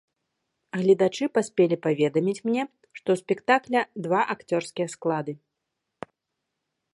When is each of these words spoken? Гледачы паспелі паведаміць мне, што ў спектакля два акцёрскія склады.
Гледачы 0.79 1.25
паспелі 1.37 1.77
паведаміць 1.85 2.43
мне, 2.49 2.63
што 2.97 3.07
ў 3.17 3.21
спектакля 3.23 3.79
два 4.07 4.21
акцёрскія 4.37 4.87
склады. 4.97 5.33